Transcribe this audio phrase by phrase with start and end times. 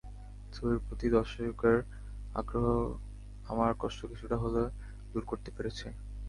[0.53, 1.77] ছবির প্রতি দর্শকদের
[2.35, 2.65] আগ্রহ
[3.45, 4.61] আমার কষ্ট কিছুটা হলে
[5.11, 5.87] দূর করতে পেরেছে।